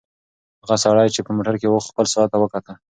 هغه 0.61 0.75
سړی 0.83 1.07
چې 1.15 1.19
په 1.25 1.31
موټر 1.35 1.55
کې 1.61 1.67
و 1.69 1.85
خپل 1.87 2.05
ساعت 2.13 2.29
ته 2.31 2.37
وکتل. 2.39 2.75